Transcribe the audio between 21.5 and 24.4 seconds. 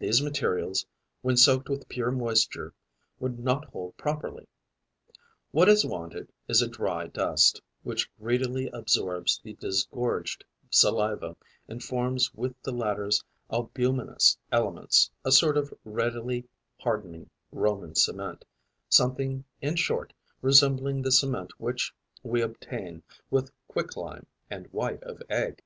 which we obtain with quicklime